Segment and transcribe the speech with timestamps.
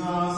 [0.00, 0.29] Jesus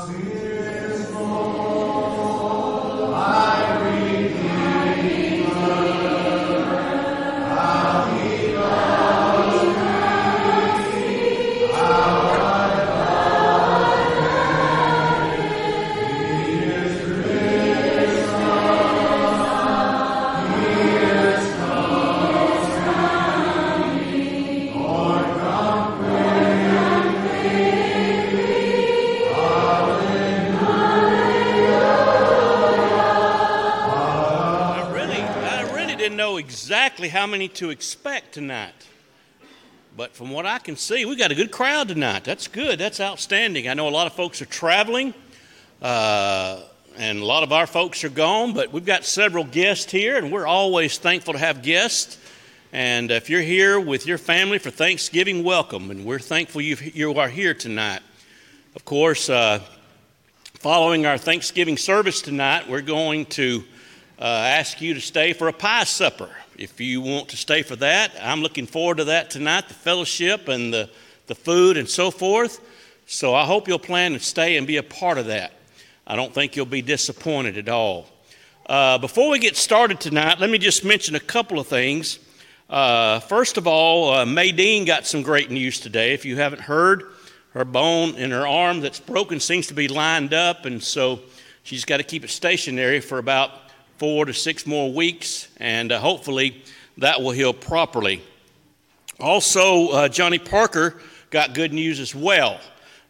[37.02, 38.86] exactly how many to expect tonight.
[39.96, 42.22] But from what I can see, we got a good crowd tonight.
[42.22, 42.78] That's good.
[42.78, 43.68] That's outstanding.
[43.68, 45.12] I know a lot of folks are traveling,
[45.80, 46.60] uh,
[46.96, 50.30] and a lot of our folks are gone, but we've got several guests here, and
[50.30, 52.18] we're always thankful to have guests.
[52.72, 55.90] And if you're here with your family for Thanksgiving, welcome.
[55.90, 58.02] And we're thankful you, you are here tonight.
[58.76, 59.58] Of course, uh,
[60.60, 63.64] following our Thanksgiving service tonight, we're going to
[64.20, 66.30] uh, ask you to stay for a pie supper.
[66.62, 70.46] If you want to stay for that, I'm looking forward to that tonight the fellowship
[70.46, 70.88] and the,
[71.26, 72.60] the food and so forth.
[73.04, 75.54] So I hope you'll plan to stay and be a part of that.
[76.06, 78.06] I don't think you'll be disappointed at all.
[78.66, 82.20] Uh, before we get started tonight, let me just mention a couple of things.
[82.70, 86.14] Uh, first of all, uh, Maydeen got some great news today.
[86.14, 87.10] If you haven't heard,
[87.54, 91.22] her bone in her arm that's broken seems to be lined up, and so
[91.64, 93.50] she's got to keep it stationary for about
[94.02, 96.60] four to six more weeks, and uh, hopefully
[96.98, 98.20] that will heal properly.
[99.20, 101.00] Also, uh, Johnny Parker
[101.30, 102.58] got good news as well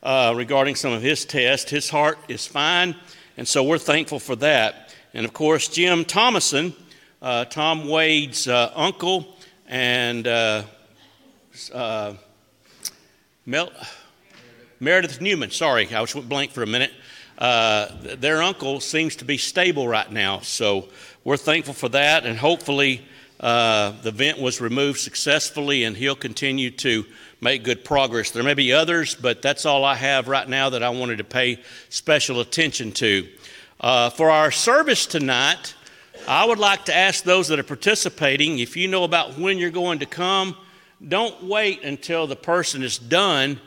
[0.03, 1.71] uh, regarding some of his tests.
[1.71, 2.95] His heart is fine,
[3.39, 4.95] and so we're thankful for that.
[5.15, 6.75] And of course, Jim Thomason,
[7.23, 9.35] uh, Tom Wade's uh, uncle,
[9.69, 10.65] and uh,
[13.47, 13.73] Mel.
[14.79, 16.93] Meredith Newman, sorry, I was blank for a minute.
[17.43, 17.89] Uh,
[18.21, 20.89] their uncle seems to be stable right now, so
[21.25, 23.05] we're thankful for that, and hopefully
[23.41, 27.05] uh, the vent was removed successfully, and he'll continue to
[27.41, 28.31] make good progress.
[28.31, 31.25] There may be others, but that's all I have right now that I wanted to
[31.25, 31.59] pay
[31.89, 33.29] special attention to.
[33.81, 35.75] Uh, for our service tonight,
[36.29, 39.71] I would like to ask those that are participating if you know about when you're
[39.71, 40.57] going to come,
[41.09, 43.61] don't wait until the person is done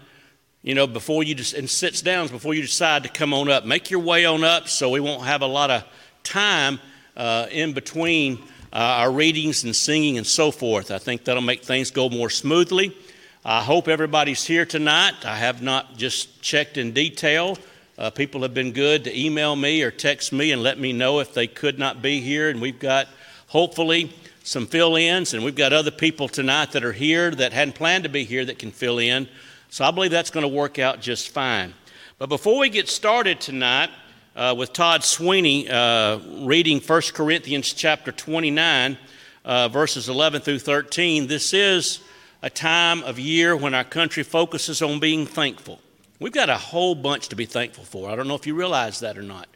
[0.66, 3.66] you know, before you just, and sits down before you decide to come on up.
[3.66, 5.84] Make your way on up so we won't have a lot of
[6.24, 6.80] time
[7.16, 8.40] uh, in between
[8.74, 10.90] uh, our readings and singing and so forth.
[10.90, 12.98] I think that'll make things go more smoothly.
[13.46, 15.24] I hope everybody's here tonight.
[15.24, 17.60] I have not just checked in detail.
[17.96, 21.20] Uh, people have been good to email me or text me and let me know
[21.20, 22.50] if they could not be here.
[22.50, 23.08] And we've got
[23.50, 24.12] hopefully
[24.44, 28.04] some fill ins, and we've got other people tonight that are here that hadn't planned
[28.06, 29.28] to be here that can fill in.
[29.76, 31.74] So I believe that's going to work out just fine.
[32.18, 33.90] But before we get started tonight,
[34.34, 38.98] uh, with Todd Sweeney uh, reading 1 Corinthians chapter 29,
[39.44, 41.28] uh, verses 11 through 13.
[41.28, 42.00] This is
[42.42, 45.82] a time of year when our country focuses on being thankful.
[46.22, 48.10] We've got a whole bunch to be thankful for.
[48.10, 49.50] I don't know if you realize that or not.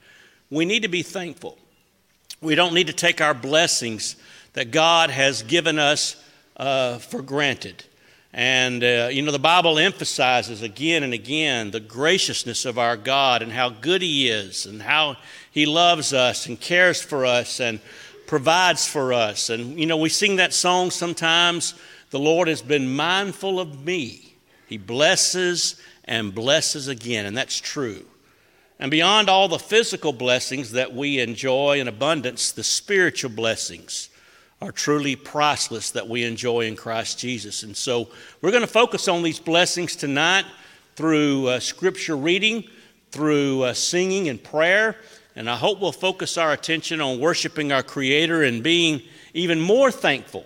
[0.50, 1.58] We need to be thankful.
[2.42, 4.18] We don't need to take our blessings
[4.52, 6.22] that God has given us
[6.58, 7.86] uh, for granted.
[8.32, 13.42] And, uh, you know, the Bible emphasizes again and again the graciousness of our God
[13.42, 15.18] and how good He is and how
[15.52, 17.80] He loves us and cares for us and
[18.28, 19.50] provides for us.
[19.50, 21.74] And, you know, we sing that song sometimes
[22.12, 24.36] the Lord has been mindful of me.
[24.68, 28.06] He blesses and blesses again, and that's true.
[28.80, 34.10] And beyond all the physical blessings that we enjoy in abundance, the spiritual blessings
[34.62, 37.64] are truly priceless that we enjoy in Christ Jesus.
[37.64, 38.10] And so
[38.42, 40.46] we're going to focus on these blessings tonight
[40.96, 42.66] through uh, scripture reading,
[43.12, 44.98] through uh, singing and prayer.
[45.36, 49.02] And I hope we'll focus our attention on worshiping our Creator and being
[49.34, 50.46] even more thankful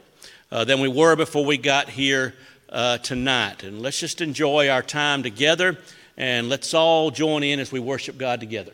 [0.51, 2.35] uh, than we were before we got here
[2.69, 3.63] uh, tonight.
[3.63, 5.79] And let's just enjoy our time together
[6.17, 8.73] and let's all join in as we worship God together.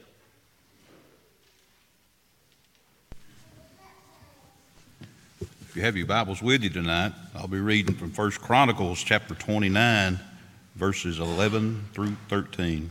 [5.79, 10.19] You have your Bibles with you tonight, I'll be reading from 1 Chronicles chapter 29,
[10.75, 12.89] verses 11 through 13.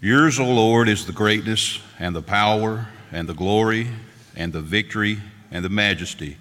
[0.00, 3.88] Yours, O Lord, is the greatness and the power and the glory
[4.34, 5.18] and the victory
[5.50, 6.38] and the majesty.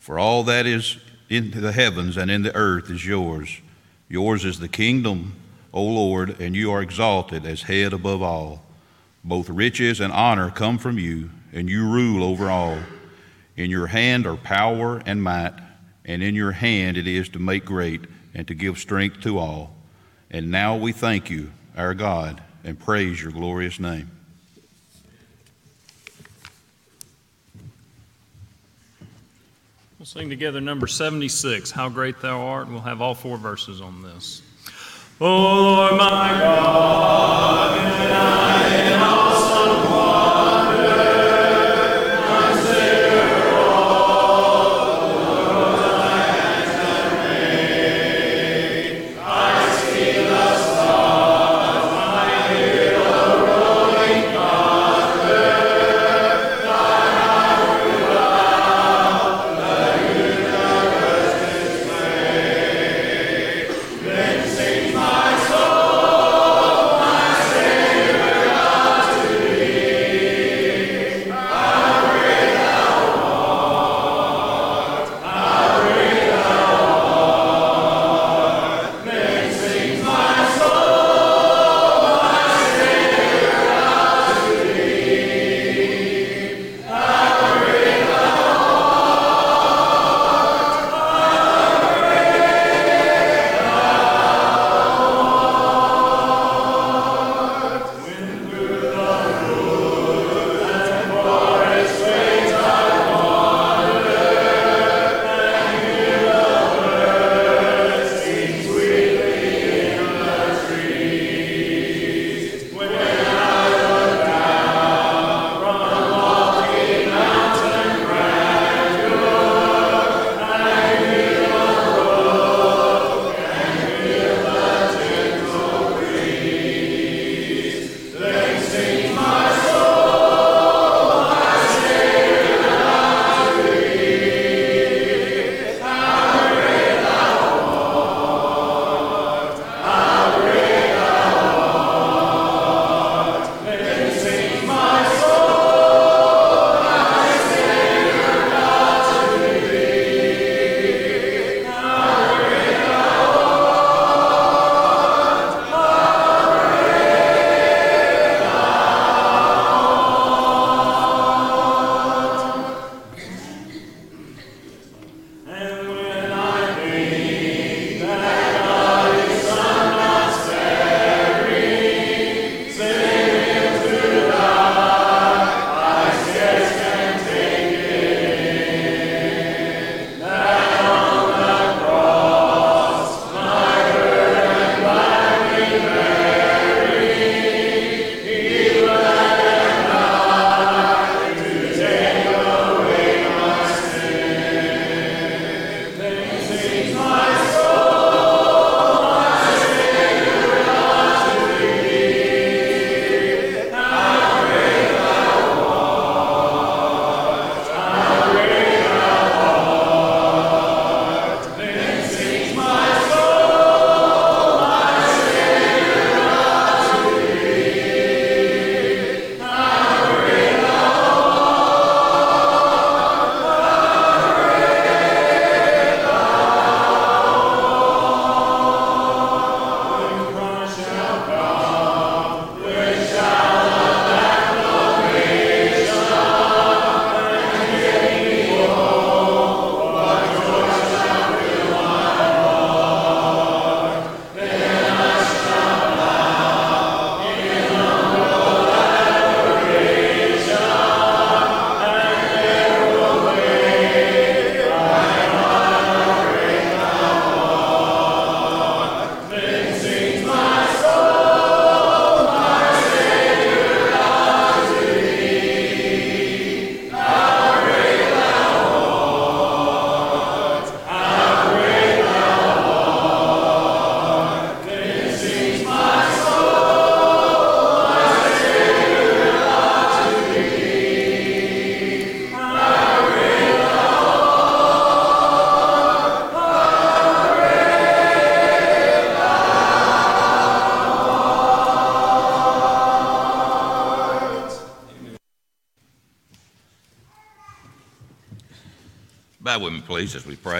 [0.00, 0.96] For all that is
[1.28, 3.60] in the heavens and in the earth is yours.
[4.08, 5.34] Yours is the kingdom,
[5.70, 8.64] O Lord, and you are exalted as head above all.
[9.22, 12.78] Both riches and honor come from you, and you rule over all.
[13.56, 15.54] In your hand are power and might,
[16.04, 18.02] and in your hand it is to make great
[18.34, 19.74] and to give strength to all.
[20.30, 24.10] And now we thank you, our God, and praise your glorious name.
[29.98, 33.80] We'll sing together number 76, How Great Thou Art, and we'll have all four verses
[33.80, 34.42] on this.
[35.20, 39.53] O Lord my God, and I in awesome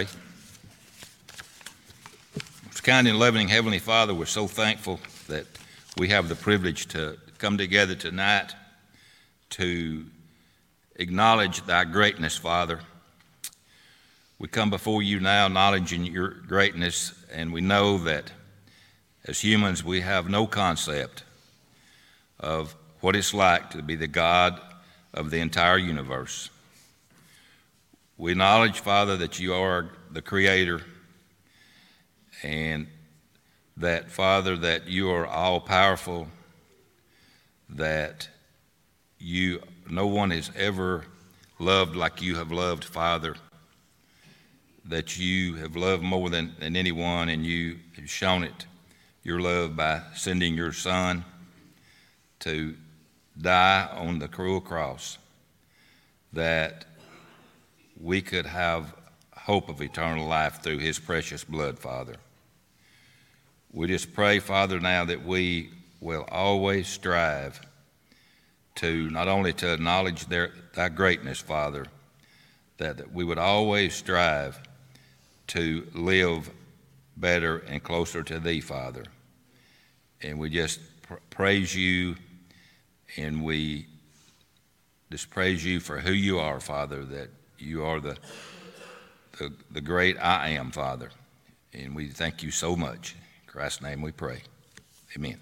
[0.05, 0.21] pray.
[2.83, 5.47] Kind and loving Heavenly Father, we're so thankful that
[5.97, 8.55] we have the privilege to come together tonight
[9.51, 10.05] to
[10.97, 12.81] acknowledge Thy greatness, Father.
[14.39, 18.31] We come before you now acknowledging your greatness, and we know that
[19.25, 21.25] as humans we have no concept
[22.39, 24.61] of what it's like to be the God
[25.15, 26.51] of the entire universe.
[28.17, 30.83] We acknowledge, Father, that you are the Creator
[32.45, 32.87] and
[33.77, 36.29] that, Father, that you are all powerful,
[37.69, 38.29] that
[39.19, 41.07] you, no one has ever
[41.59, 43.35] loved like you have loved, Father,
[44.85, 48.67] that you have loved more than, than anyone, and you have shown it,
[49.25, 51.25] your love, by sending your Son
[52.39, 52.77] to
[53.41, 55.19] die on the cruel cross,
[56.33, 56.85] that
[58.01, 58.95] we could have
[59.37, 62.17] hope of eternal life through his precious blood, Father.
[63.73, 65.71] We just pray, Father, now that we
[66.01, 67.61] will always strive
[68.77, 71.87] to not only to acknowledge their, thy greatness, Father,
[72.79, 74.59] that, that we would always strive
[75.49, 76.51] to live
[77.17, 79.05] better and closer to thee, Father.
[80.23, 82.17] And we just pr- praise you
[83.17, 83.87] and we
[85.11, 88.17] just praise you for who you are, Father, that you are the,
[89.39, 91.11] the, the great I am, Father.
[91.73, 93.15] And we thank you so much.
[93.15, 94.43] In Christ's name we pray.
[95.17, 95.39] Amen.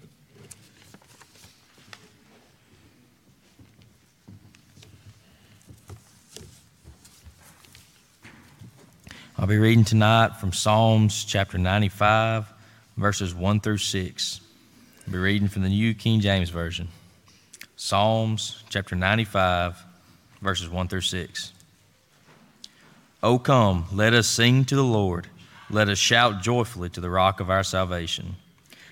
[9.37, 12.47] I'll be reading tonight from Psalms chapter 95,
[12.95, 14.41] verses 1 through 6.
[15.05, 16.87] I'll be reading from the New King James Version.
[17.75, 19.83] Psalms chapter 95,
[20.41, 21.51] verses 1 through 6.
[23.23, 25.27] O come, let us sing to the Lord.
[25.69, 28.35] Let us shout joyfully to the rock of our salvation.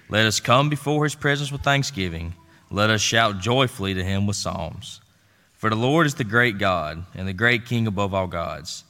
[0.07, 2.33] Let us come before his presence with thanksgiving.
[2.69, 5.01] Let us shout joyfully to him with psalms.
[5.51, 8.85] For the Lord is the great God and the great King above all gods.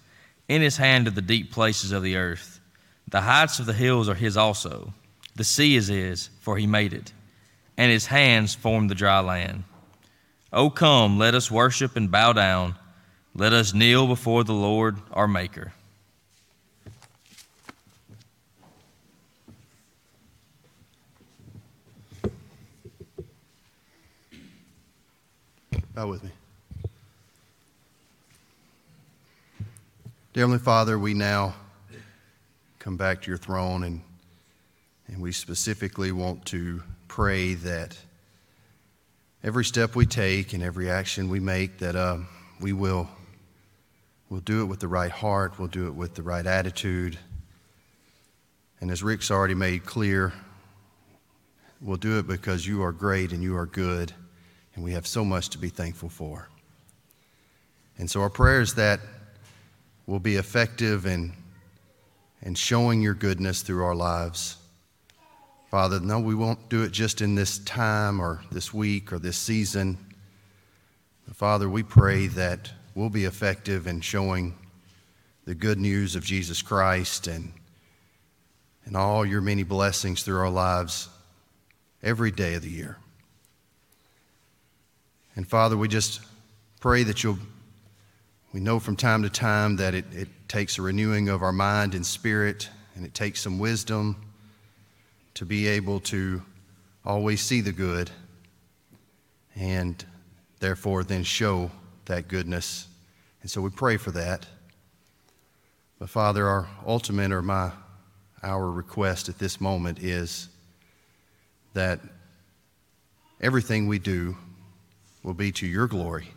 [0.48, 2.60] In his hand are the deep places of the earth.
[3.08, 4.94] The heights of the hills are his also.
[5.36, 7.14] The sea is his, for he made it,
[7.78, 9.64] and his hands formed the dry land.
[10.54, 12.76] O come, let us worship and bow down.
[13.34, 15.72] Let us kneel before the Lord our Maker.
[25.94, 26.32] Bow with me.
[30.34, 31.54] Dear Heavenly Father, we now
[32.80, 34.02] come back to your throne and,
[35.08, 37.98] and we specifically want to pray that
[39.42, 42.18] every step we take and every action we make, that uh,
[42.60, 43.08] we will
[44.32, 47.20] we'll do it with the right heart, we'll do it with the right attitude.
[48.80, 50.32] And as Rick's already made clear,
[51.82, 54.14] we'll do it because you are great and you are good
[54.74, 56.48] and we have so much to be thankful for.
[57.98, 59.02] And so our prayer is that
[60.08, 61.34] we'll be effective in,
[62.42, 64.56] in showing your goodness through our lives.
[65.70, 69.38] Father, no, we won't do it just in this time or this week or this
[69.38, 69.98] season.
[71.34, 74.56] Father, we pray that we'll be effective in showing
[75.46, 77.52] the good news of Jesus Christ and,
[78.86, 81.10] and all your many blessings through our lives
[82.04, 82.98] every day of the year.
[85.36, 86.22] And Father, we just
[86.80, 87.40] pray that you'll,
[88.54, 91.96] we know from time to time that it, it takes a renewing of our mind
[91.96, 94.18] and spirit, and it takes some wisdom
[95.36, 96.42] to be able to
[97.06, 98.12] always see the good
[99.56, 100.06] and
[100.60, 101.72] therefore then show
[102.12, 102.88] that goodness.
[103.42, 104.46] And so we pray for that.
[105.98, 107.72] But Father, our ultimate or my
[108.44, 110.50] our request at this moment is
[111.74, 112.00] that
[113.40, 114.36] everything we do
[115.24, 116.28] will be to your glory,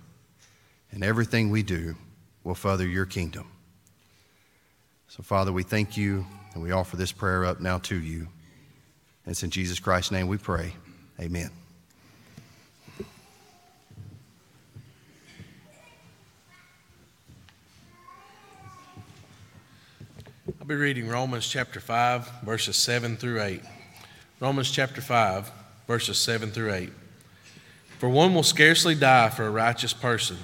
[0.92, 1.94] and everything we do
[2.44, 3.46] will further your kingdom.
[5.08, 8.28] So, Father, we thank you, and we offer this prayer up now to you.
[9.24, 10.74] And it's in Jesus Christ's name we pray.
[11.18, 11.63] Amen.
[20.46, 23.62] I'll be reading Romans chapter 5, verses 7 through 8.
[24.40, 25.50] Romans chapter 5,
[25.86, 26.90] verses 7 through 8.
[27.98, 30.36] For one will scarcely die for a righteous person,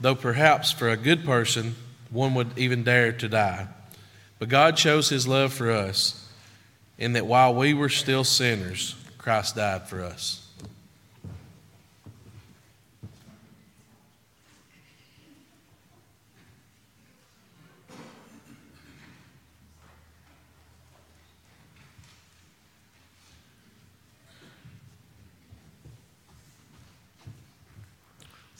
[0.00, 1.76] though perhaps for a good person
[2.10, 3.68] one would even dare to die.
[4.40, 6.28] But God shows his love for us
[6.98, 10.39] in that while we were still sinners, Christ died for us.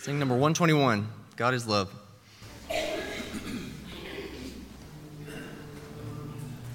[0.00, 1.94] Sing number 121 God is Love.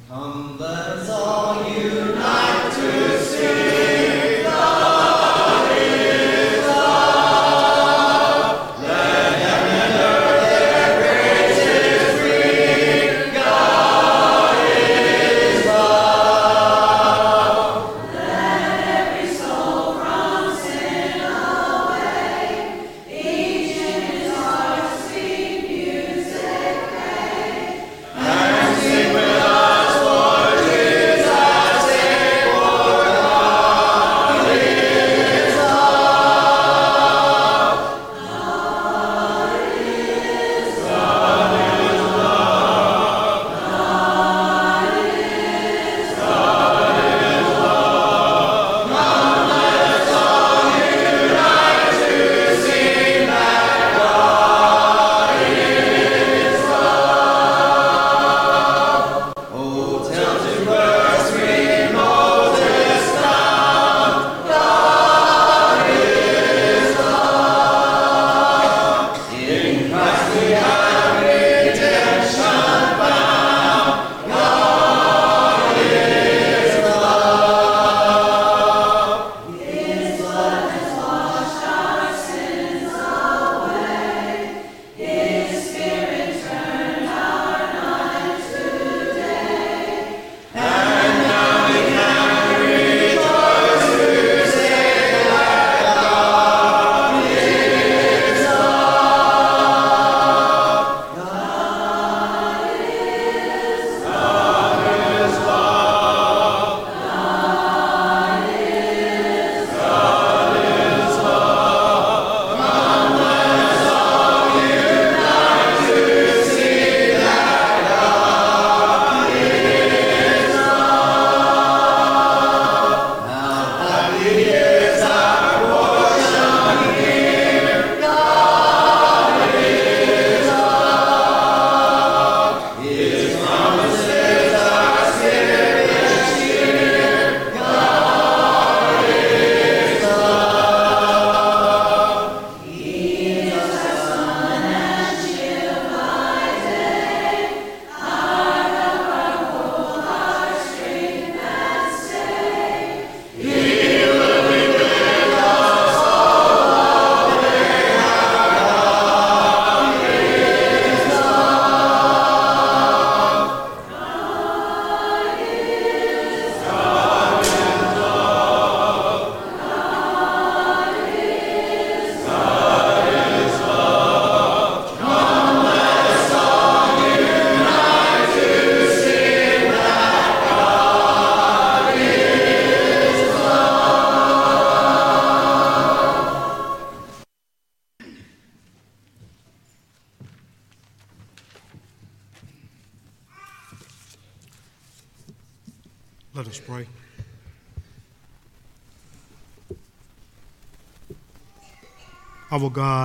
[0.08, 4.15] Come, let us all unite to sing.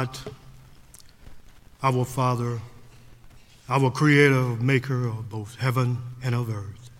[0.01, 0.19] God,
[1.83, 2.59] our Father,
[3.69, 6.91] our Creator, Maker of both heaven and of earth.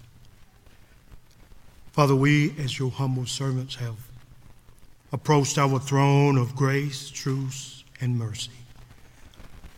[1.93, 3.97] Father, we, as your humble servants, have
[5.13, 8.51] approached our throne of grace, truth, and mercy.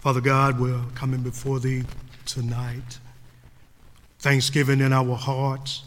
[0.01, 1.85] Father God, we're coming before thee
[2.27, 2.99] tonight.
[4.19, 5.83] Thanksgiving in our hearts,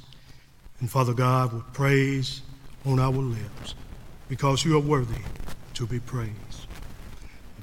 [0.80, 2.41] and Father God, with praise
[2.86, 3.76] on our lips,
[4.30, 5.21] because you are worthy
[5.74, 6.64] to be praised.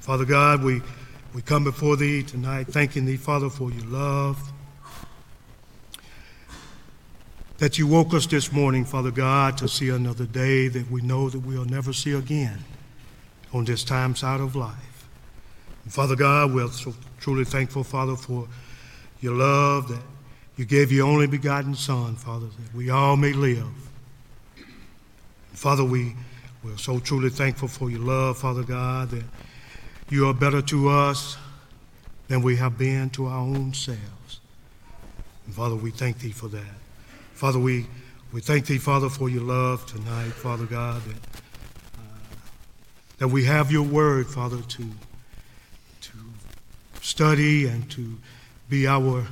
[0.02, 0.82] Father God, we,
[1.32, 4.36] we come before thee tonight, thanking thee, Father, for your love.
[7.58, 11.30] That you woke us this morning, Father God, to see another day that we know
[11.30, 12.64] that we'll never see again
[13.52, 15.06] on this time side of life.
[15.84, 18.48] And Father God, we're so truly thankful, Father, for
[19.20, 20.02] your love that
[20.56, 23.68] you gave your only begotten Son, Father, that we all may live.
[24.56, 24.66] And
[25.52, 26.16] Father, we,
[26.64, 29.22] we're so truly thankful for your love, Father God, that
[30.12, 31.38] you are better to us
[32.28, 34.40] than we have been to our own selves.
[35.46, 36.74] And Father, we thank thee for that.
[37.32, 37.86] Father, we,
[38.30, 41.16] we thank thee, Father, for your love tonight, Father God, that,
[41.96, 42.36] uh,
[43.18, 44.84] that we have your word, Father, to,
[46.02, 46.12] to
[47.00, 48.18] study and to
[48.68, 49.26] be our,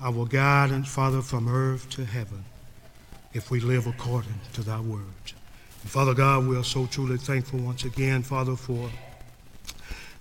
[0.00, 2.42] our guidance, Father, from earth to heaven,
[3.34, 5.02] if we live according to thy word.
[5.82, 8.88] And Father God, we are so truly thankful once again, Father, for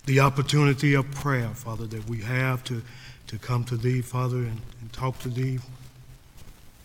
[0.06, 2.82] the opportunity of prayer, Father, that we have to,
[3.28, 5.60] to come to Thee, Father, and, and talk to Thee.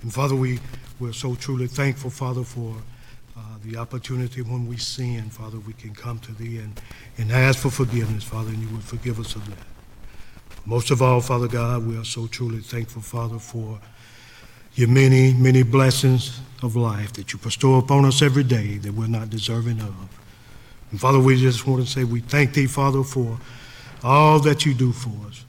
[0.03, 0.59] And Father, we,
[0.99, 2.75] we're so truly thankful, Father, for
[3.37, 6.81] uh, the opportunity when we sin, Father, we can come to Thee and,
[7.17, 9.65] and ask for forgiveness, Father, and You would forgive us of that.
[10.67, 13.79] Most of all, Father God, we are so truly thankful, Father, for
[14.75, 19.07] Your many, many blessings of life that You bestow upon us every day that we're
[19.07, 20.22] not deserving of.
[20.93, 23.39] And Father, we just want to say we thank Thee, Father, for
[24.05, 25.45] all that You do for us.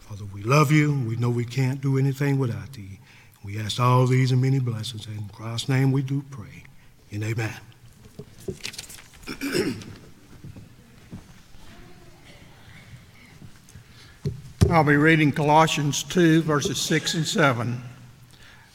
[0.00, 0.92] Father, we love You.
[1.08, 2.98] We know we can't do anything without Thee.
[3.44, 5.06] We ask all these and many blessings.
[5.06, 6.64] In Christ's name we do pray.
[7.12, 7.54] And amen.
[14.70, 17.80] I'll be reading Colossians 2, verses 6 and 7.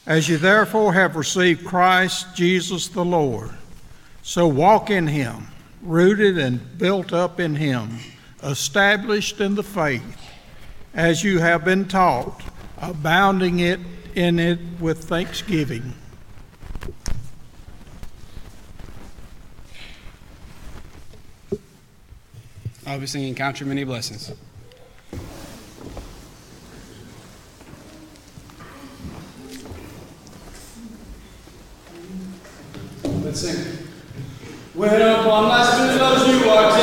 [0.05, 3.51] As you therefore have received Christ Jesus the Lord,
[4.21, 5.47] so walk in him,
[5.87, 7.97] rooted and built up in him,
[8.43, 10.21] established in the faith,
[10.93, 12.43] as you have been taught,
[12.77, 13.79] abounding it
[14.13, 15.93] in it with thanksgiving.
[22.85, 24.31] I'll be singing Count Your Many Blessings.
[33.23, 33.87] Let's sing.
[34.73, 35.76] When upon life's billows
[36.27, 36.76] you are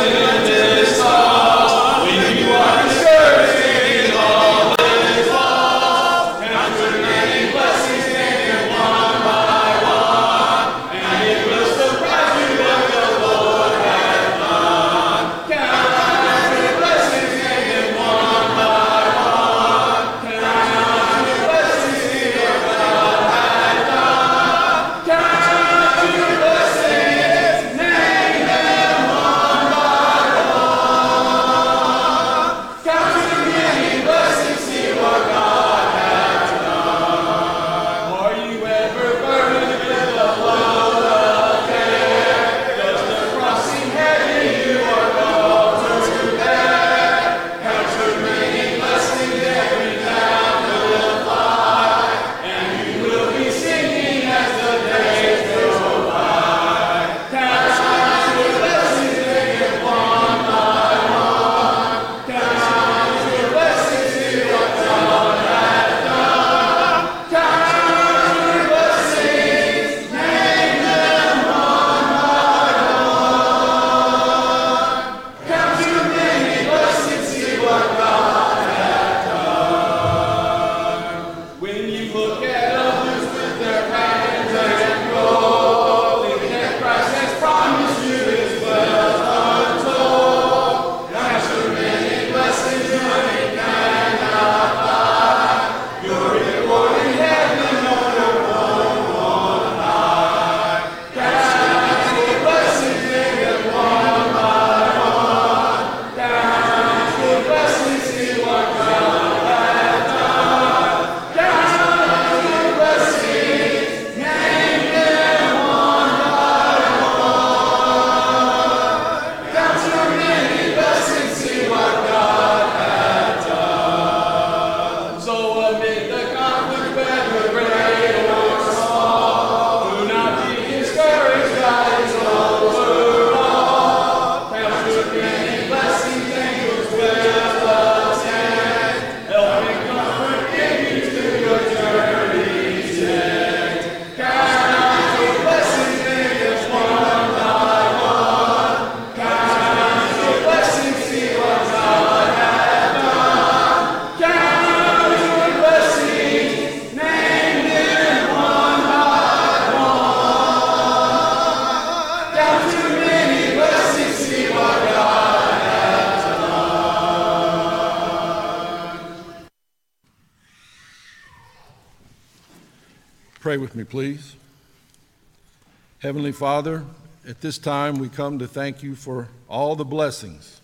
[176.05, 176.85] Heavenly Father,
[177.27, 180.61] at this time we come to thank you for all the blessings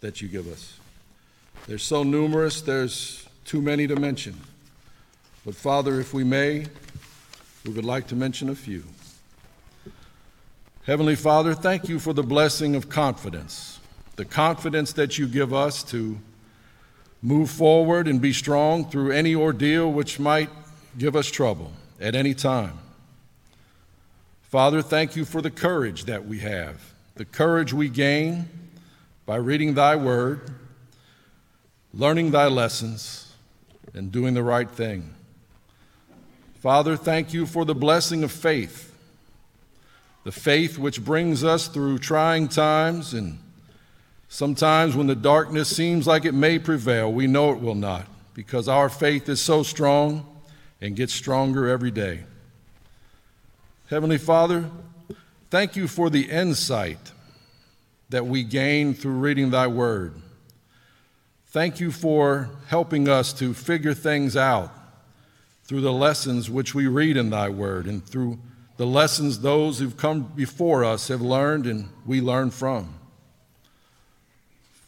[0.00, 0.76] that you give us.
[1.68, 4.40] They're so numerous, there's too many to mention.
[5.46, 6.66] But Father, if we may,
[7.64, 8.82] we would like to mention a few.
[10.82, 13.78] Heavenly Father, thank you for the blessing of confidence,
[14.16, 16.18] the confidence that you give us to
[17.22, 20.50] move forward and be strong through any ordeal which might
[20.98, 22.80] give us trouble at any time.
[24.52, 28.50] Father, thank you for the courage that we have, the courage we gain
[29.24, 30.50] by reading thy word,
[31.94, 33.32] learning thy lessons,
[33.94, 35.14] and doing the right thing.
[36.60, 38.94] Father, thank you for the blessing of faith,
[40.24, 43.38] the faith which brings us through trying times and
[44.28, 48.68] sometimes when the darkness seems like it may prevail, we know it will not because
[48.68, 50.26] our faith is so strong
[50.82, 52.24] and gets stronger every day.
[53.92, 54.70] Heavenly Father,
[55.50, 57.12] thank you for the insight
[58.08, 60.14] that we gain through reading thy word.
[61.48, 64.72] Thank you for helping us to figure things out
[65.64, 68.38] through the lessons which we read in thy word and through
[68.78, 72.94] the lessons those who've come before us have learned and we learn from.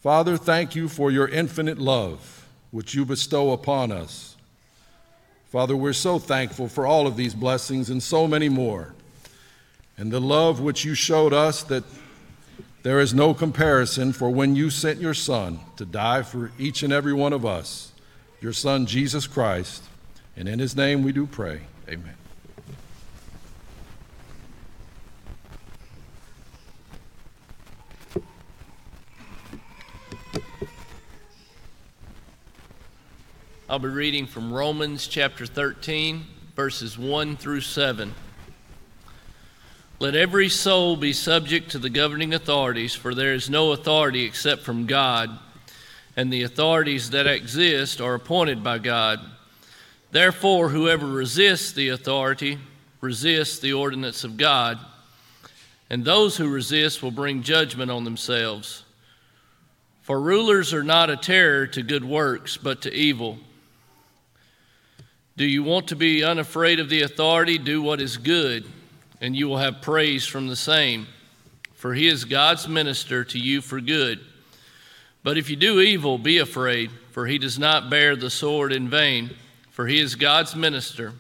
[0.01, 4.34] Father, thank you for your infinite love which you bestow upon us.
[5.55, 8.93] Father, we're so thankful for all of these blessings and so many more.
[9.97, 11.85] And the love which you showed us that
[12.83, 16.93] there is no comparison for when you sent your Son to die for each and
[16.93, 17.93] every one of us,
[18.41, 19.85] your Son, Jesus Christ.
[20.37, 21.61] And in his name we do pray.
[21.89, 22.17] Amen.
[33.75, 38.15] I'll be reading from Romans chapter 13, verses 1 through 7.
[39.99, 44.63] Let every soul be subject to the governing authorities, for there is no authority except
[44.63, 45.41] from God,
[46.17, 49.19] and the authorities that exist are appointed by God.
[50.13, 52.61] Therefore, whoever resists the authority
[53.01, 54.79] resists the ordinance of God,
[55.91, 58.85] and those who resist will bring judgment on themselves.
[60.03, 63.41] For rulers are not a terror to good works, but to evil.
[65.37, 67.59] Do you want to be unafraid of the authority?
[67.59, 68.65] Do what is good,
[69.21, 71.09] and you will have praise from the same.
[71.75, 74.21] For he is God's minister to you for good.
[75.25, 78.89] But if you do evil, be afraid, for he does not bear the sword in
[78.89, 79.35] vain,
[79.71, 81.15] for he is God's minister,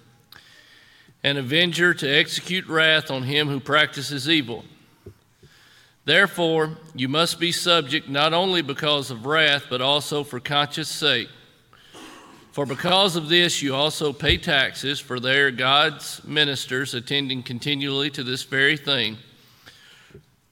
[1.24, 4.64] an avenger to execute wrath on him who practices evil.
[6.05, 11.29] Therefore, you must be subject not only because of wrath, but also for conscience sake.
[12.55, 18.11] For because of this, you also pay taxes, for they are God's ministers attending continually
[18.11, 19.19] to this very thing.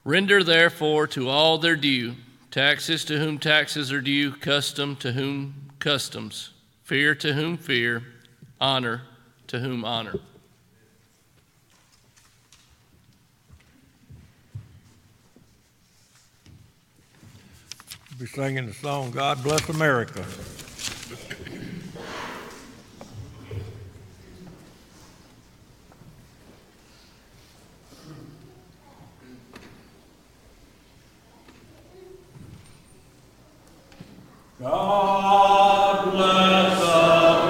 [0.02, 2.16] Render therefore to all their due
[2.50, 6.50] taxes to whom taxes are due, custom to whom customs,
[6.82, 8.02] fear to whom fear,
[8.60, 9.02] honor
[9.46, 10.18] to whom honor.
[18.10, 20.24] We'll be singing the song God Bless America.
[34.62, 37.41] God bless America.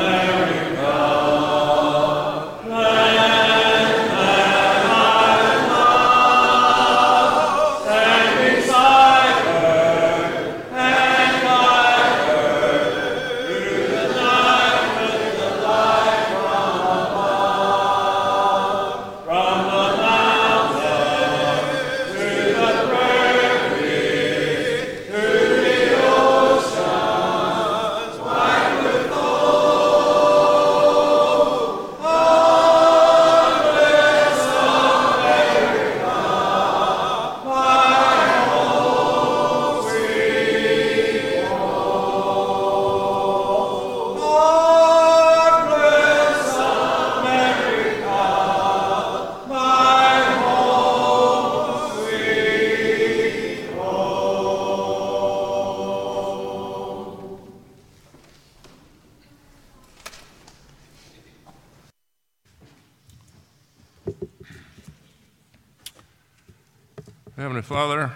[67.34, 68.12] Heavenly Father,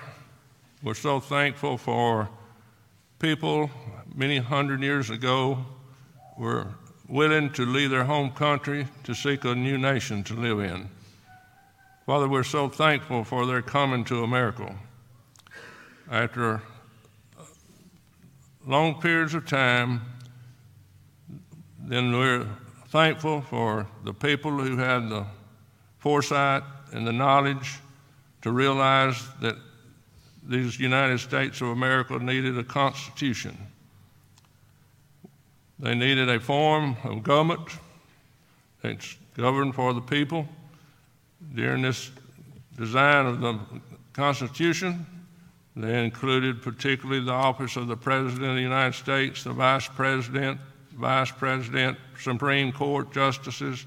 [0.83, 2.29] we're so thankful for
[3.19, 3.71] people
[4.15, 5.65] many hundred years ago
[6.37, 6.67] were
[7.09, 10.91] willing to leave their home country to seek a new nation to live in.
[12.05, 14.77] Father, we're so thankful for their coming to America.
[16.11, 16.61] After
[18.67, 20.03] long periods of time,
[21.79, 22.47] then we're
[22.89, 25.25] thankful for the people who had the
[26.01, 27.79] foresight and the knowledge
[28.47, 29.57] to realize that
[30.47, 33.59] these United States of America needed a constitution.
[35.81, 37.69] They needed a form of government
[38.83, 40.47] that's governed for the people.
[41.57, 42.13] During this
[42.77, 43.59] design of the
[44.13, 45.05] Constitution,
[45.75, 50.59] They included particularly the office of the President of the United States, the Vice President,
[50.93, 53.85] Vice President, Supreme Court justices,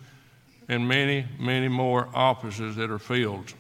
[0.68, 3.54] and many, many more offices that are filled.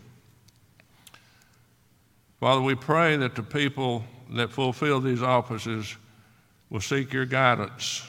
[2.39, 5.97] Father, we pray that the people that fulfill these offices
[6.69, 8.08] will seek your guidance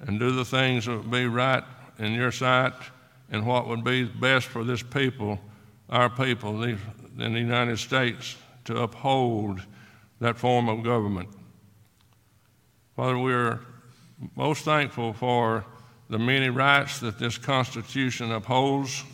[0.00, 1.62] and do the things that would be right
[1.98, 2.72] in your sight
[3.30, 5.38] and what would be best for this people,
[5.90, 6.78] our people in
[7.16, 9.60] the United States, to uphold
[10.20, 11.28] that form of government.
[12.96, 13.60] Father, we're
[14.34, 15.64] most thankful for
[16.10, 19.04] the many rights that this Constitution upholds,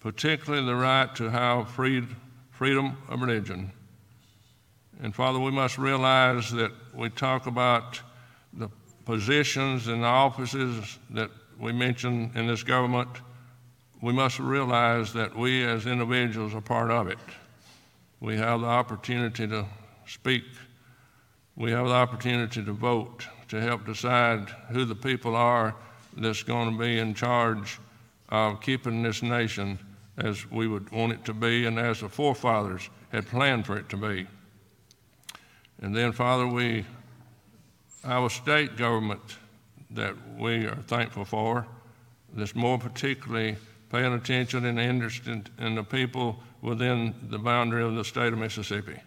[0.00, 2.06] particularly the right to have freed,
[2.62, 3.72] freedom of religion.
[5.02, 8.00] And Father, we must realize that we talk about
[8.52, 8.68] the
[9.04, 13.08] positions and the offices that we mention in this government.
[14.00, 17.18] We must realize that we as individuals are part of it.
[18.20, 19.66] We have the opportunity to
[20.06, 20.44] speak.
[21.56, 25.74] We have the opportunity to vote, to help decide who the people are
[26.16, 27.80] that's going to be in charge
[28.28, 29.80] of keeping this nation
[30.18, 33.88] as we would want it to be and as the forefathers had planned for it
[33.88, 34.26] to be.
[35.80, 36.84] And then, Father, we
[38.04, 39.20] our state government
[39.90, 41.66] that we are thankful for,
[42.34, 43.56] that's more particularly
[43.90, 48.98] paying attention and interested in the people within the boundary of the state of Mississippi.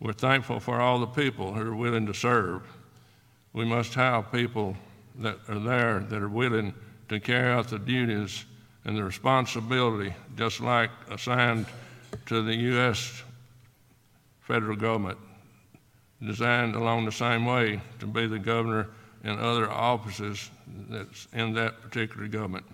[0.00, 2.62] We're thankful for all the people who are willing to serve.
[3.52, 4.76] We must have people
[5.16, 6.74] that are there that are willing
[7.08, 8.44] to carry out the duties
[8.84, 11.66] and the responsibility, just like assigned
[12.26, 13.22] to the U.S.
[14.40, 15.18] federal government,
[16.24, 18.88] designed along the same way to be the governor
[19.22, 20.50] and other offices
[20.88, 22.64] that's in that particular government.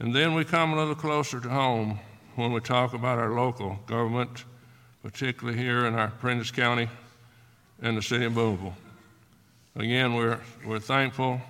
[0.00, 1.98] And then we come a little closer to home
[2.36, 4.44] when we talk about our local government,
[5.02, 6.88] particularly here in our Prentiss County
[7.82, 8.74] and the city of Booneville.
[9.76, 11.40] Again, we're, we're thankful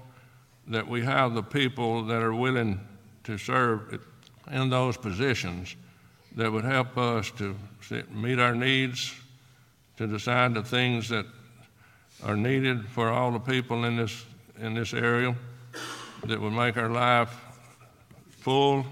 [0.66, 2.80] that we have the people that are willing
[3.29, 4.01] to serve
[4.51, 5.76] in those positions
[6.35, 7.55] that would help us to
[8.11, 9.14] meet our needs,
[9.99, 11.26] to decide the things that
[12.24, 14.24] are needed for all the people in this,
[14.59, 15.37] in this area
[16.24, 17.39] that would make our life
[18.31, 18.87] full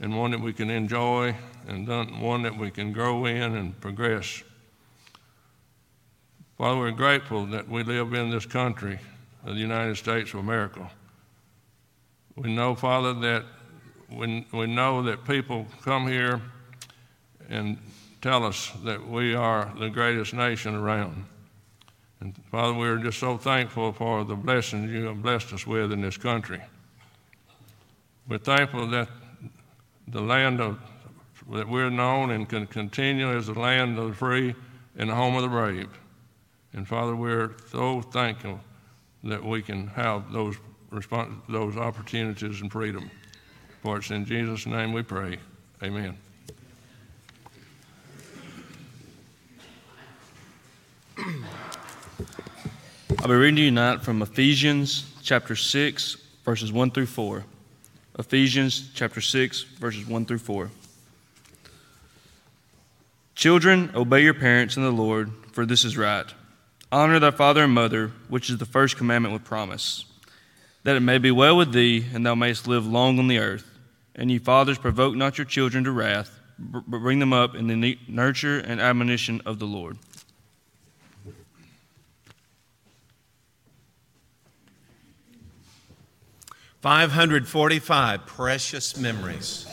[0.00, 1.36] and one that we can enjoy
[1.68, 1.86] and
[2.18, 4.42] one that we can grow in and progress.
[6.56, 8.98] Father, we're grateful that we live in this country
[9.44, 10.90] the United States of America.
[12.36, 13.44] We know, Father, that
[14.16, 16.40] we, we know that people come here
[17.48, 17.78] and
[18.20, 21.24] tell us that we are the greatest nation around.
[22.20, 26.00] And Father, we're just so thankful for the blessings you have blessed us with in
[26.00, 26.60] this country.
[28.28, 29.08] We're thankful that
[30.06, 30.78] the land of,
[31.50, 34.54] that we're known and can continue as the land of the free
[34.96, 35.88] and the home of the brave.
[36.72, 38.60] And Father, we're so thankful
[39.24, 40.56] that we can have those,
[40.92, 43.10] respons- those opportunities and freedom.
[43.82, 45.38] For it's in Jesus' name we pray.
[45.82, 46.16] Amen.
[53.18, 57.44] I'll be reading to you tonight from Ephesians chapter 6, verses 1 through 4.
[58.20, 60.70] Ephesians chapter 6, verses 1 through 4.
[63.34, 66.26] Children, obey your parents in the Lord, for this is right.
[66.92, 70.04] Honor thy father and mother, which is the first commandment with promise,
[70.84, 73.71] that it may be well with thee, and thou mayest live long on the earth.
[74.14, 77.98] And ye fathers, provoke not your children to wrath, but bring them up in the
[78.06, 79.96] nurture and admonition of the Lord.
[86.80, 89.66] Five hundred forty-five precious memories.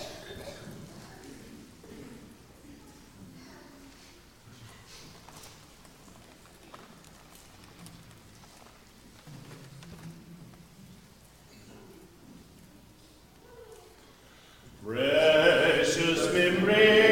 [14.90, 17.09] Precious memories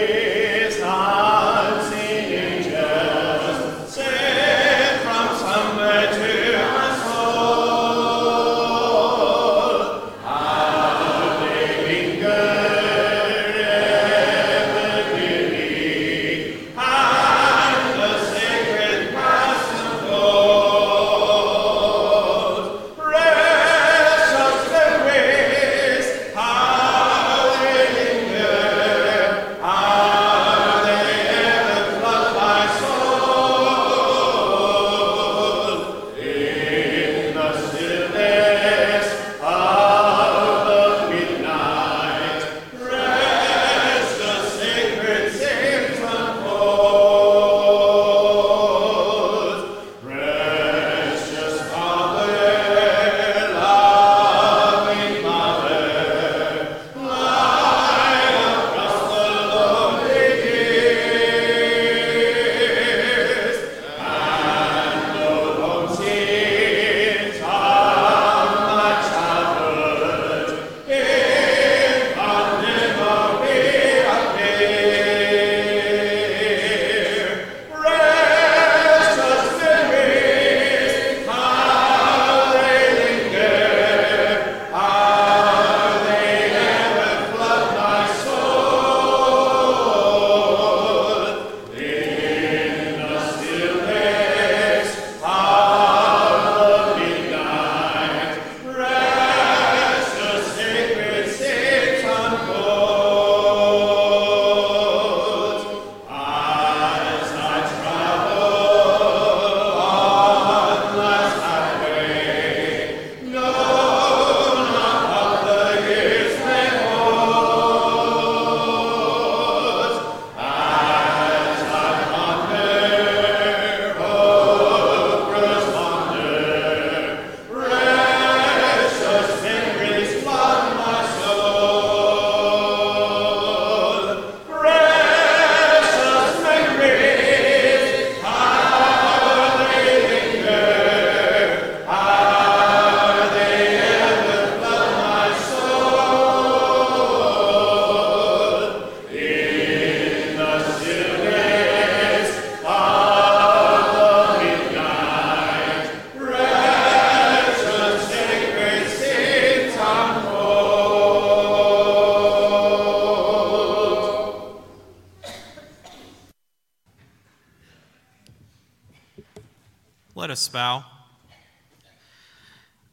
[170.32, 170.84] us bow.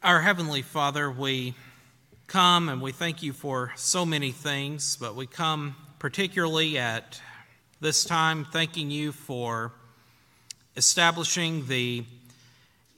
[0.02, 1.54] Our Heavenly Father, we
[2.26, 7.22] come and we thank you for so many things, but we come particularly at
[7.80, 9.72] this time thanking you for
[10.76, 12.04] establishing the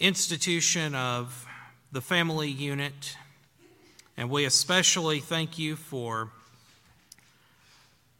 [0.01, 1.47] institution of
[1.93, 3.17] the family unit.
[4.17, 6.33] And we especially thank you for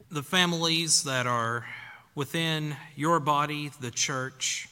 [0.09, 1.67] the families that are
[2.15, 4.69] within your body, the church.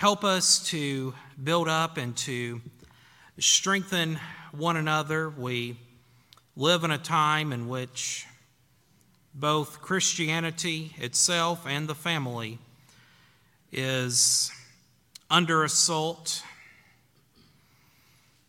[0.00, 1.12] Help us to
[1.44, 2.62] build up and to
[3.38, 4.18] strengthen
[4.50, 5.28] one another.
[5.28, 5.76] We
[6.56, 8.24] live in a time in which
[9.34, 12.58] both Christianity itself and the family
[13.72, 14.50] is
[15.28, 16.44] under assault.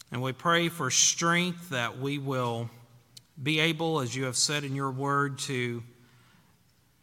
[0.10, 2.70] And we pray for strength that we will
[3.44, 5.84] be able, as you have said in your word, to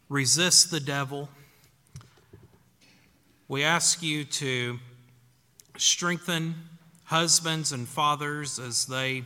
[0.09, 1.29] resist the devil.
[3.49, 4.77] We ask you to
[5.75, 6.53] strengthen
[7.05, 9.23] husbands and fathers as they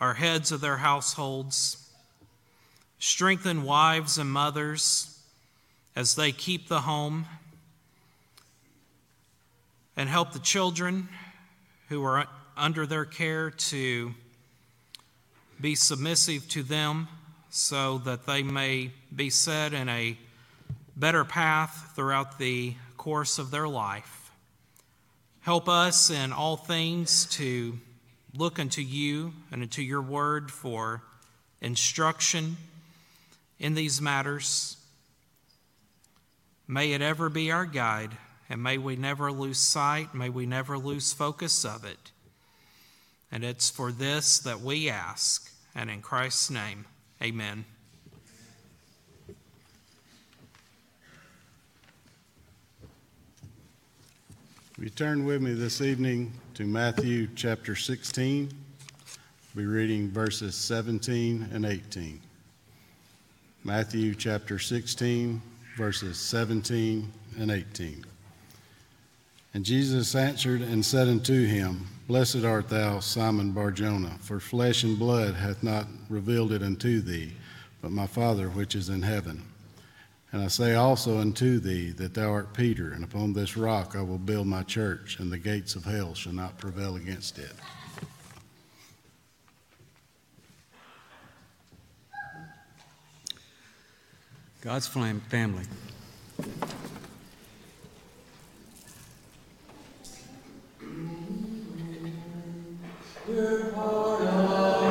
[0.00, 1.88] are heads of their households.
[2.98, 5.22] Strengthen wives and mothers
[5.94, 7.26] as they keep the home.
[9.96, 11.08] And help the children
[11.88, 14.14] who are under their care to
[15.60, 17.06] be submissive to them
[17.50, 20.18] so that they may be set in a
[20.98, 24.32] better path throughout the course of their life.
[25.40, 27.78] Help us in all things to
[28.34, 31.02] look unto you and unto your word for
[31.60, 32.56] instruction
[33.58, 34.76] in these matters.
[36.66, 38.10] May it ever be our guide,
[38.50, 42.12] and may we never lose sight, may we never lose focus of it.
[43.30, 46.86] And it's for this that we ask, and in Christ's name,
[47.22, 47.64] amen.
[54.78, 58.48] Will you turn with me this evening to Matthew chapter 16?
[59.56, 62.20] We'll be reading verses 17 and 18.
[63.64, 65.42] Matthew chapter 16,
[65.76, 68.04] verses 17 and 18.
[69.52, 74.96] And Jesus answered and said unto him, Blessed art thou, Simon Barjona, for flesh and
[74.96, 77.32] blood hath not revealed it unto thee,
[77.82, 79.42] but my Father which is in heaven.
[80.30, 84.02] And I say also unto thee that thou art Peter, and upon this rock I
[84.02, 87.52] will build my church, and the gates of hell shall not prevail against it.
[94.60, 95.64] God's flam- family.
[103.28, 104.87] Now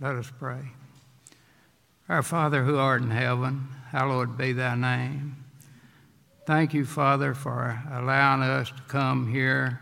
[0.00, 0.62] Let us pray.
[2.08, 5.44] Our Father who art in heaven, hallowed be thy name.
[6.46, 9.78] Thank you, Father, for allowing us to come here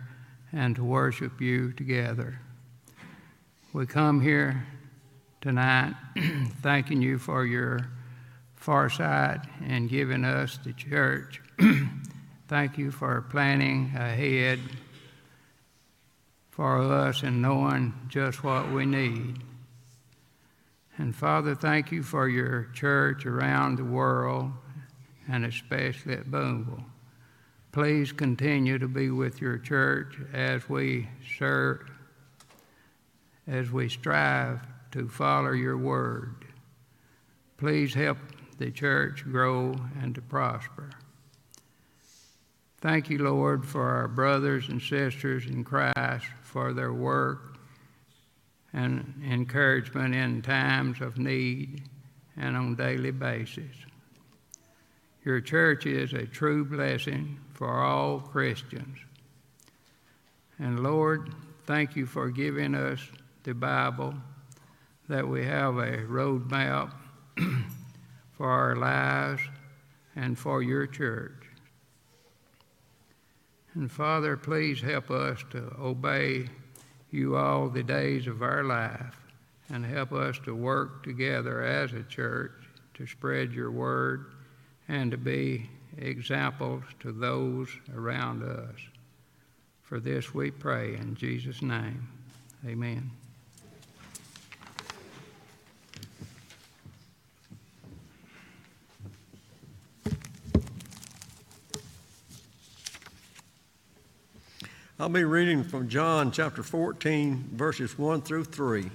[0.52, 2.40] and to worship you together.
[3.72, 4.66] We come here
[5.40, 5.94] tonight
[6.62, 7.88] thanking you for your
[8.56, 11.40] foresight in giving us the church.
[12.48, 14.58] Thank you for planning ahead
[16.50, 19.44] for us and knowing just what we need.
[20.98, 24.50] And Father, thank you for your church around the world
[25.28, 26.84] and especially at Booneville.
[27.70, 31.88] Please continue to be with your church as we serve,
[33.46, 36.46] as we strive to follow your word.
[37.58, 38.18] Please help
[38.58, 40.90] the church grow and to prosper.
[42.80, 47.47] Thank you, Lord, for our brothers and sisters in Christ for their work
[48.78, 51.82] and encouragement in times of need
[52.36, 53.74] and on daily basis.
[55.24, 58.98] Your church is a true blessing for all Christians.
[60.60, 61.34] And Lord,
[61.66, 63.00] thank you for giving us
[63.42, 64.14] the Bible,
[65.08, 66.92] that we have a roadmap
[68.32, 69.42] for our lives
[70.14, 71.32] and for your church.
[73.74, 76.48] And Father, please help us to obey
[77.10, 79.20] you all the days of our life
[79.70, 82.52] and help us to work together as a church
[82.94, 84.26] to spread your word
[84.88, 88.78] and to be examples to those around us.
[89.82, 92.08] For this we pray in Jesus' name.
[92.66, 93.10] Amen.
[105.00, 108.90] I'll be reading from John chapter 14, verses 1 through 3.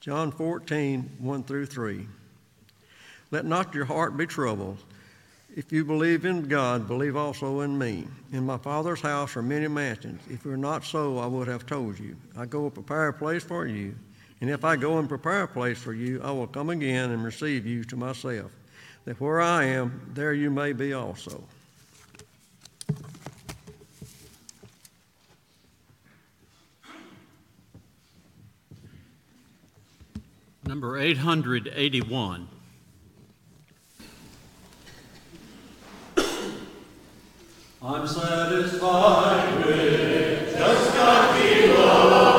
[0.00, 2.08] John 14, 1 through 3.
[3.30, 4.78] Let not your heart be troubled.
[5.54, 8.08] If you believe in God, believe also in me.
[8.32, 10.22] In my Father's house are many mansions.
[10.28, 12.16] If it were not so, I would have told you.
[12.36, 13.94] I go to prepare a place for you.
[14.40, 17.22] And if I go and prepare a place for you, I will come again and
[17.22, 18.50] receive you to myself,
[19.04, 21.44] that where I am, there you may be also.
[30.66, 32.48] Number 881.
[37.80, 42.35] I'm satisfied with just God below,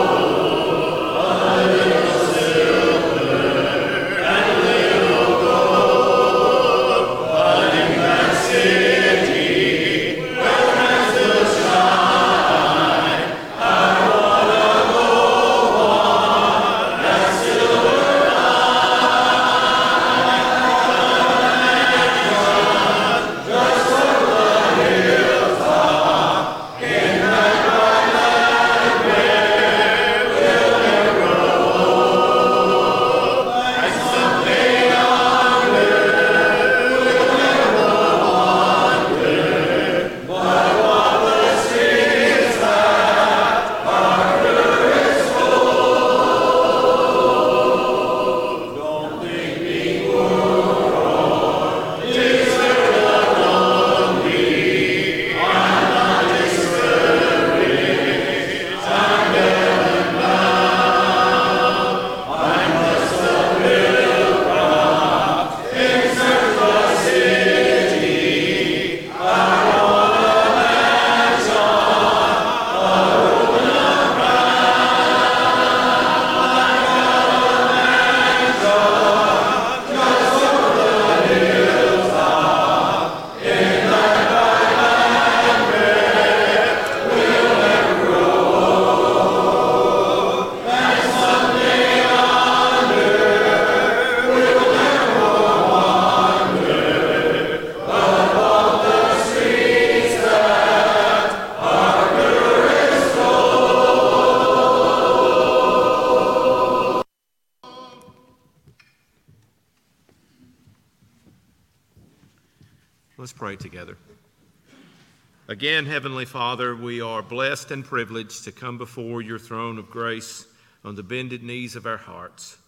[115.97, 120.45] Heavenly Father, we are blessed and privileged to come before your throne of grace
[120.85, 122.59] on the bended knees of our hearts.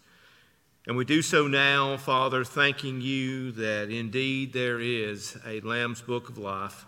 [0.88, 6.28] And we do so now, Father, thanking you that indeed there is a Lamb's Book
[6.28, 6.84] of Life.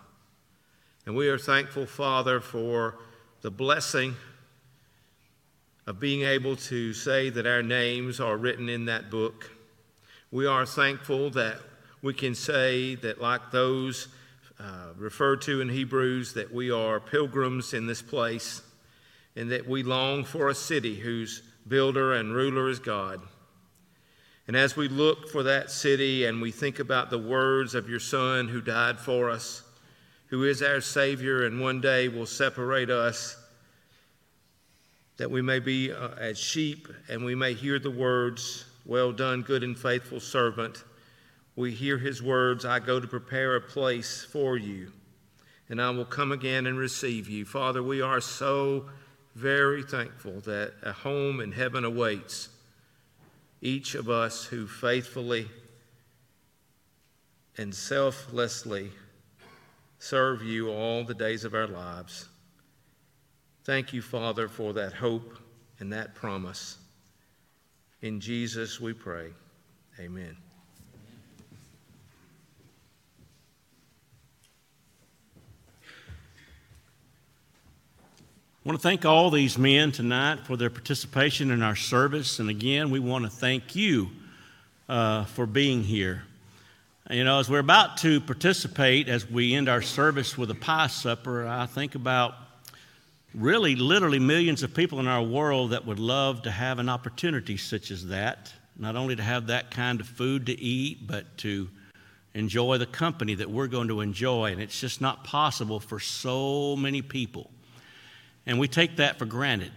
[1.05, 2.99] And we are thankful, Father, for
[3.39, 4.13] the blessing
[5.87, 9.49] of being able to say that our names are written in that book.
[10.29, 11.59] We are thankful that
[12.01, 14.09] we can say that, like those
[15.03, 18.61] referred to in Hebrews, that we are pilgrims in this place
[19.35, 23.21] and that we long for a city whose builder and ruler is God.
[24.47, 27.99] And as we look for that city and we think about the words of your
[27.99, 29.63] Son who died for us,
[30.27, 33.37] who is our Savior and one day will separate us,
[35.17, 39.41] that we may be uh, as sheep and we may hear the words, Well done,
[39.41, 40.83] good and faithful servant.
[41.55, 44.91] We hear his words, I go to prepare a place for you,
[45.69, 47.45] and I will come again and receive you.
[47.45, 48.85] Father, we are so
[49.35, 52.49] very thankful that a home in heaven awaits
[53.61, 55.47] each of us who faithfully
[57.57, 58.91] and selflessly
[59.99, 62.27] serve you all the days of our lives.
[63.63, 65.37] Thank you, Father, for that hope
[65.79, 66.77] and that promise.
[68.01, 69.29] In Jesus we pray.
[69.99, 70.35] Amen.
[78.65, 82.39] I want to thank all these men tonight for their participation in our service.
[82.39, 84.09] And again, we want to thank you
[84.87, 86.23] uh, for being here.
[87.11, 90.87] You know, as we're about to participate, as we end our service with a pie
[90.87, 92.35] supper, I think about
[93.35, 97.57] really, literally millions of people in our world that would love to have an opportunity
[97.57, 98.53] such as that.
[98.77, 101.67] Not only to have that kind of food to eat, but to
[102.33, 104.53] enjoy the company that we're going to enjoy.
[104.53, 107.49] And it's just not possible for so many people.
[108.45, 109.71] And we take that for granted.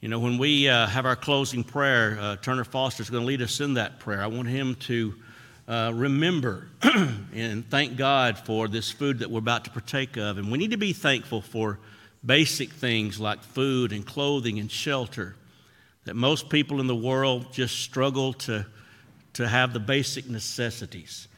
[0.00, 3.26] You know, when we uh, have our closing prayer, uh, Turner Foster is going to
[3.26, 4.22] lead us in that prayer.
[4.22, 5.14] I want him to
[5.68, 10.38] uh, remember and thank God for this food that we're about to partake of.
[10.38, 11.78] And we need to be thankful for
[12.24, 15.36] basic things like food and clothing and shelter
[16.04, 18.66] that most people in the world just struggle to,
[19.34, 21.28] to have the basic necessities.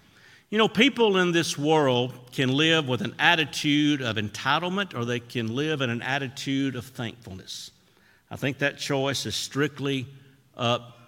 [0.52, 5.18] You know, people in this world can live with an attitude of entitlement or they
[5.18, 7.70] can live in an attitude of thankfulness.
[8.30, 10.06] I think that choice is strictly
[10.54, 10.98] up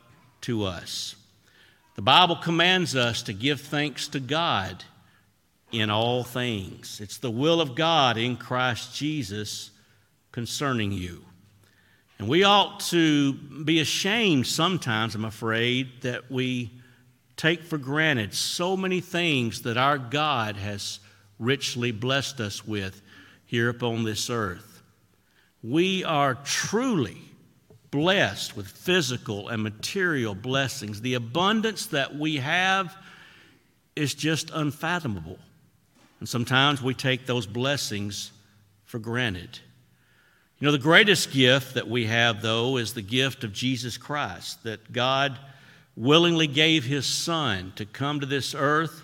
[0.41, 1.15] to us.
[1.95, 4.83] The Bible commands us to give thanks to God
[5.71, 6.99] in all things.
[7.03, 9.73] It's the will of God in Christ Jesus
[10.33, 11.23] concerning you.
[12.19, 16.71] And we ought to be ashamed sometimes, I'm afraid, that we
[17.37, 21.01] take for granted so many things that our God has
[21.39, 23.03] richly blessed us with
[23.47, 24.83] here upon this earth.
[25.63, 27.19] We are truly
[27.91, 31.01] blessed with physical and material blessings.
[31.01, 32.95] The abundance that we have
[33.97, 35.39] is just unfathomable.
[36.21, 38.33] And sometimes we take those blessings
[38.85, 39.59] for granted.
[40.59, 44.63] You know, the greatest gift that we have, though, is the gift of Jesus Christ,
[44.65, 45.39] that God
[45.97, 49.03] willingly gave his son to come to this earth.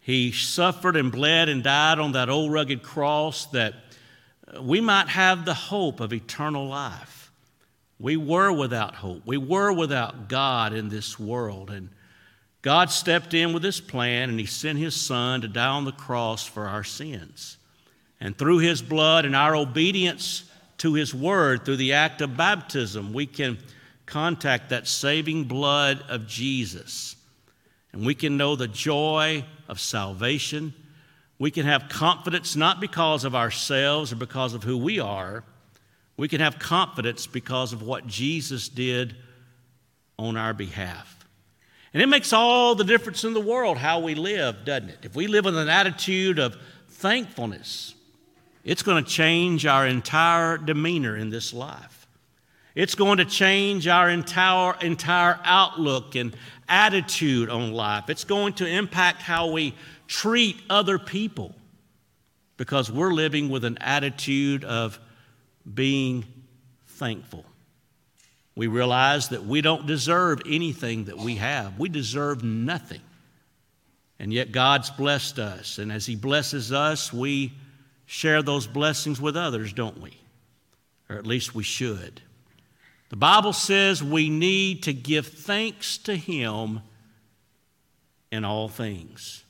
[0.00, 3.74] He suffered and bled and died on that old rugged cross that
[4.46, 7.30] uh, we might have the hope of eternal life.
[8.00, 9.22] We were without hope.
[9.26, 11.70] We were without God in this world.
[11.70, 11.90] And
[12.62, 15.92] God stepped in with his plan and he sent his son to die on the
[15.92, 17.56] cross for our sins.
[18.20, 20.44] And through his blood and our obedience
[20.78, 23.58] to his word, through the act of baptism, we can
[24.08, 27.14] contact that saving blood of Jesus.
[27.92, 30.74] And we can know the joy of salvation.
[31.38, 35.44] We can have confidence not because of ourselves or because of who we are.
[36.16, 39.14] We can have confidence because of what Jesus did
[40.18, 41.14] on our behalf.
[41.94, 44.98] And it makes all the difference in the world how we live, doesn't it?
[45.02, 46.56] If we live with an attitude of
[46.88, 47.94] thankfulness,
[48.64, 51.97] it's going to change our entire demeanor in this life.
[52.78, 56.32] It's going to change our entire, entire outlook and
[56.68, 58.08] attitude on life.
[58.08, 59.74] It's going to impact how we
[60.06, 61.56] treat other people
[62.56, 65.00] because we're living with an attitude of
[65.74, 66.24] being
[66.86, 67.44] thankful.
[68.54, 73.02] We realize that we don't deserve anything that we have, we deserve nothing.
[74.20, 75.78] And yet God's blessed us.
[75.78, 77.54] And as He blesses us, we
[78.06, 80.16] share those blessings with others, don't we?
[81.10, 82.22] Or at least we should.
[83.10, 86.80] The Bible says we need to give thanks to Him
[88.30, 89.44] in all things.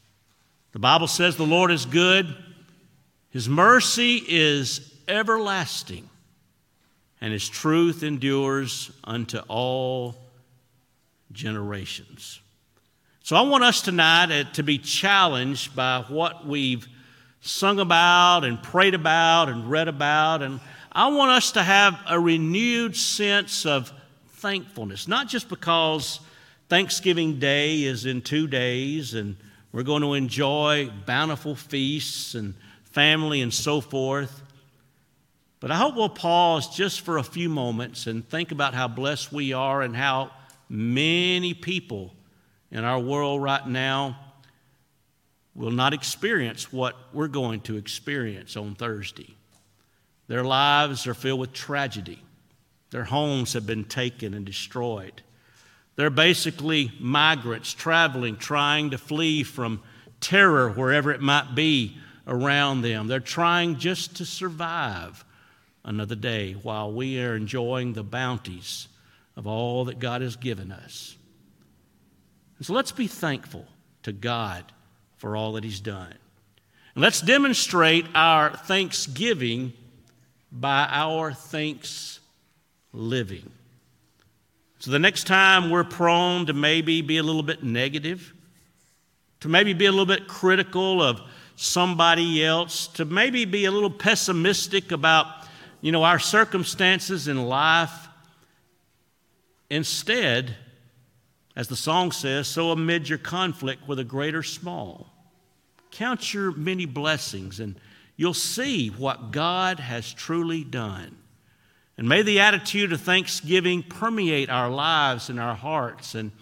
[0.72, 2.34] The Bible says the Lord is good,
[3.30, 6.08] His mercy is everlasting,
[7.20, 10.16] and His truth endures unto all
[11.32, 12.40] generations.
[13.22, 16.88] So I want us tonight to be challenged by what we've
[17.40, 20.42] sung about and prayed about and read about.
[20.42, 20.60] And
[20.92, 23.92] I want us to have a renewed sense of
[24.28, 26.20] thankfulness, not just because
[26.68, 29.36] Thanksgiving Day is in two days and
[29.72, 32.54] we're going to enjoy bountiful feasts and
[32.90, 34.42] family and so forth.
[35.60, 39.32] But I hope we'll pause just for a few moments and think about how blessed
[39.32, 40.30] we are and how
[40.68, 42.14] many people
[42.70, 44.18] in our world right now
[45.54, 49.34] will not experience what we're going to experience on Thursday.
[50.28, 52.22] Their lives are filled with tragedy.
[52.90, 55.22] Their homes have been taken and destroyed.
[55.96, 59.82] They're basically migrants traveling, trying to flee from
[60.20, 63.08] terror wherever it might be around them.
[63.08, 65.24] They're trying just to survive
[65.84, 68.88] another day while we are enjoying the bounties
[69.36, 71.16] of all that God has given us.
[72.58, 73.66] And so let's be thankful
[74.02, 74.64] to God
[75.16, 76.14] for all that He's done.
[76.94, 79.72] And let's demonstrate our thanksgiving
[80.50, 82.20] by our thanks
[82.92, 83.50] living.
[84.78, 88.32] So the next time we're prone to maybe be a little bit negative,
[89.40, 91.20] to maybe be a little bit critical of
[91.56, 95.26] somebody else, to maybe be a little pessimistic about,
[95.80, 98.08] you know, our circumstances in life,
[99.68, 100.56] instead,
[101.56, 105.12] as the song says, so amid your conflict, with a greater small,
[105.90, 107.74] count your many blessings and
[108.18, 111.16] you'll see what God has truly done.
[111.96, 116.14] And may the attitude of thanksgiving permeate our lives and our hearts.
[116.14, 116.32] And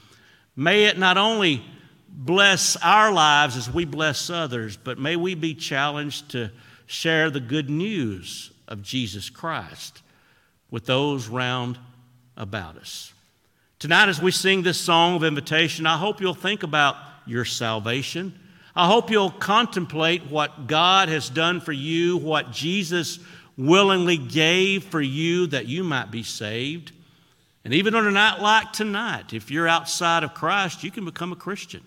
[0.57, 1.65] may it not only
[2.09, 6.51] bless our lives as we bless others, but may we be challenged to
[6.87, 10.03] share the good news of Jesus Christ
[10.71, 11.79] with those round
[12.37, 13.13] about us.
[13.79, 16.97] Tonight, as we sing this song of invitation, I hope you'll think about
[17.27, 18.39] your salvation.
[18.77, 23.19] I hope you'll contemplate what God has done for you, what Jesus
[23.57, 26.93] willingly gave for you that you might be saved.
[27.65, 31.33] And even on a night like tonight, if you're outside of Christ, you can become
[31.33, 31.83] a Christian.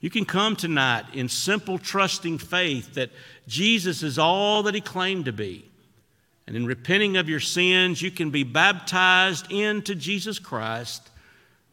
[0.00, 3.10] You can come tonight in simple, trusting faith that
[3.46, 5.70] Jesus is all that he claimed to be.
[6.46, 11.10] And in repenting of your sins, you can be baptized into Jesus Christ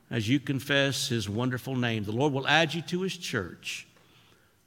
[0.09, 2.03] as you confess his wonderful name.
[2.03, 3.87] The Lord will add you to his church.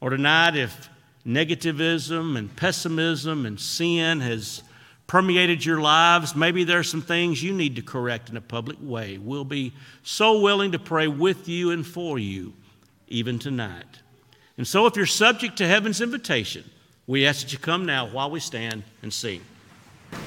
[0.04, 0.90] Or tonight, if
[1.26, 4.62] negativism and pessimism and sin has
[5.06, 8.76] permeated your lives, maybe there are some things you need to correct in a public
[8.82, 9.16] way.
[9.16, 12.52] We'll be so willing to pray with you and for you
[13.08, 13.86] even tonight.
[14.58, 16.70] And so, if you're subject to heaven's invitation,
[17.06, 19.40] we ask that you come now while we stand and sing.
[20.12, 20.18] Do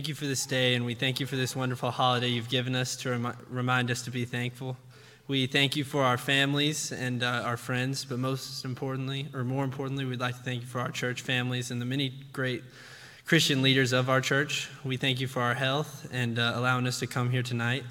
[0.00, 2.74] thank you for this day and we thank you for this wonderful holiday you've given
[2.74, 4.74] us to remi- remind us to be thankful.
[5.28, 9.62] We thank you for our families and uh, our friends, but most importantly, or more
[9.62, 12.64] importantly, we'd like to thank you for our church families and the many great
[13.26, 14.70] Christian leaders of our church.
[14.86, 17.84] We thank you for our health and uh, allowing us to come here tonight.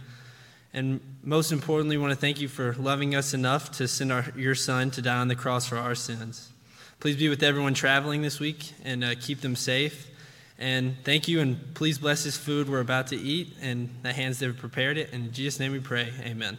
[0.74, 4.26] And most importantly, we want to thank you for loving us enough to send our,
[4.36, 6.50] your son to die on the cross for our sins.
[7.00, 10.08] Please be with everyone traveling this week and uh, keep them safe.
[10.60, 14.40] And thank you, and please bless this food we're about to eat and the hands
[14.40, 15.14] that have prepared it.
[15.14, 16.58] And in Jesus' name we pray, amen.